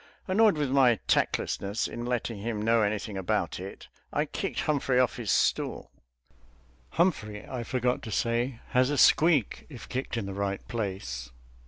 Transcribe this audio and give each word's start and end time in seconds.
Annoyed 0.27 0.57
with 0.57 0.71
my 0.71 0.95
tactlessness 1.07 1.87
in 1.87 2.07
letting 2.07 2.39
him 2.39 2.59
know 2.59 2.81
anything 2.81 3.19
about 3.19 3.59
it, 3.59 3.87
I 4.11 4.25
kicked 4.25 4.61
Humphrey 4.61 4.99
off 4.99 5.17
his 5.17 5.29
stool. 5.29 5.91
Humphrey, 6.97 7.47
I 7.47 7.61
forgot 7.61 8.01
to 8.01 8.11
say, 8.11 8.61
has 8.69 8.89
a 8.89 8.97
squeak 8.97 9.67
if 9.69 9.87
kicked 9.87 10.17
in 10.17 10.25
the 10.25 10.33
right 10.33 10.67
place. 10.67 11.29